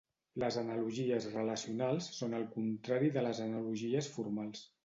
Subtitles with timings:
[0.43, 4.69] Les analogies relacionals són el contrari de les analogies formals.